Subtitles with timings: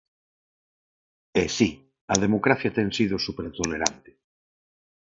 [1.41, 1.69] E si,
[2.13, 4.11] a democracia ten sido supertolerante.